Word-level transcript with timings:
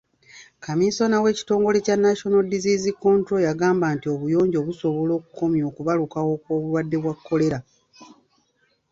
Kamiisona 0.63 1.15
mu 1.23 1.29
kitongole 1.37 1.77
kya 1.85 1.95
National 2.05 2.43
Disease 2.53 2.89
Control 3.03 3.45
yagamba 3.47 3.85
nti 3.95 4.07
obuyonjo 4.13 4.59
busobola 4.67 5.11
okukomya 5.19 5.63
okubalukawo 5.69 6.31
kw'obulwadde 6.43 6.97
bwa 7.03 7.13
kolera. 7.27 7.59